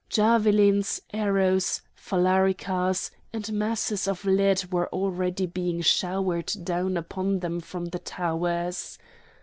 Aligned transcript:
Javelins, 0.09 0.99
arrows, 1.13 1.83
phalaricas, 1.93 3.11
and 3.31 3.53
masses 3.53 4.07
of 4.07 4.25
lead 4.25 4.71
were 4.71 4.87
already 4.87 5.45
being 5.45 5.81
showered 5.81 6.51
down 6.63 6.97
upon 6.97 7.37
them 7.37 7.59
from 7.59 7.85
the 7.85 7.99
towers. 7.99 8.97